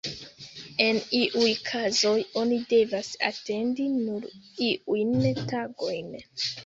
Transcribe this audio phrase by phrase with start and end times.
[0.85, 4.27] En iuj kazoj oni devas atendi nur
[4.69, 6.11] iujn tagojn.